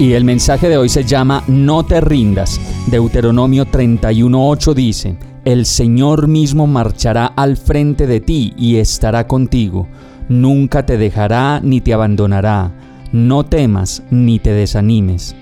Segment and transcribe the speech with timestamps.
[0.00, 2.58] Y el mensaje de hoy se llama No te rindas.
[2.86, 9.88] Deuteronomio 31.8 dice, el Señor mismo marchará al frente de ti y estará contigo.
[10.30, 12.72] Nunca te dejará ni te abandonará.
[13.12, 15.36] No temas ni te desanimes.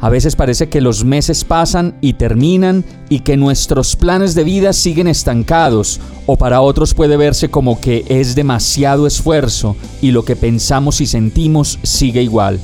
[0.00, 4.72] A veces parece que los meses pasan y terminan y que nuestros planes de vida
[4.72, 10.34] siguen estancados, o para otros puede verse como que es demasiado esfuerzo y lo que
[10.34, 12.58] pensamos y sentimos sigue igual.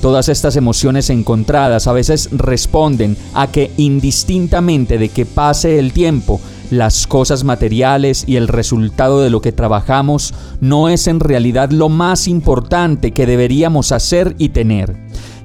[0.00, 6.40] Todas estas emociones encontradas a veces responden a que indistintamente de que pase el tiempo,
[6.70, 11.88] las cosas materiales y el resultado de lo que trabajamos no es en realidad lo
[11.88, 14.94] más importante que deberíamos hacer y tener.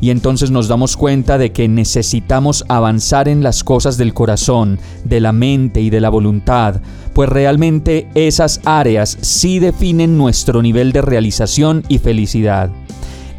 [0.01, 5.21] Y entonces nos damos cuenta de que necesitamos avanzar en las cosas del corazón, de
[5.21, 6.81] la mente y de la voluntad,
[7.13, 12.69] pues realmente esas áreas sí definen nuestro nivel de realización y felicidad.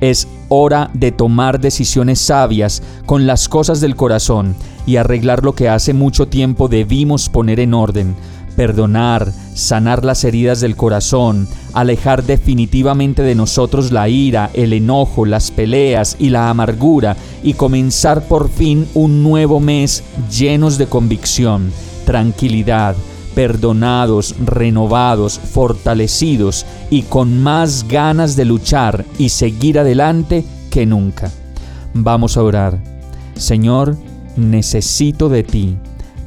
[0.00, 4.54] Es hora de tomar decisiones sabias con las cosas del corazón
[4.86, 8.14] y arreglar lo que hace mucho tiempo debimos poner en orden,
[8.56, 15.50] perdonar, sanar las heridas del corazón, alejar definitivamente de nosotros la ira, el enojo, las
[15.50, 21.72] peleas y la amargura y comenzar por fin un nuevo mes llenos de convicción,
[22.04, 22.96] tranquilidad,
[23.34, 31.30] perdonados, renovados, fortalecidos y con más ganas de luchar y seguir adelante que nunca.
[31.92, 32.78] Vamos a orar.
[33.36, 33.96] Señor,
[34.36, 35.76] necesito de ti.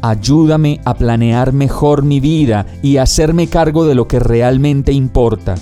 [0.02, 5.56] Ayúdame a planear mejor mi vida y hacerme cargo de lo que realmente importa.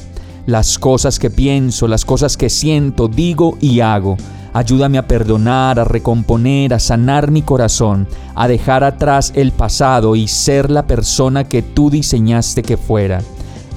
[0.45, 4.17] Las cosas que pienso, las cosas que siento, digo y hago
[4.55, 10.29] Ayúdame a perdonar, a recomponer, a sanar mi corazón, a dejar atrás el pasado y
[10.29, 13.21] ser la persona que tú diseñaste que fuera.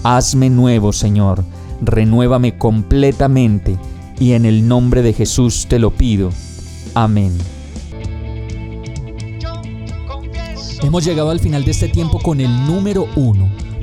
[0.05, 1.43] Hazme nuevo, Señor.
[1.83, 3.77] Renuévame completamente
[4.21, 6.31] y en el nombre de Jesús te lo pido.
[6.95, 7.37] Amén.
[10.85, 13.49] Hemos llegado al final de este tiempo con el número uno